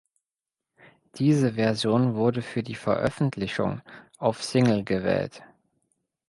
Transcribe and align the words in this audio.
Diese 1.19 1.53
Version 1.53 2.15
wurde 2.15 2.41
für 2.41 2.63
die 2.63 2.73
Veröffentlichung 2.73 3.81
auf 4.17 4.43
Single 4.43 4.83
gewählt. 4.83 5.43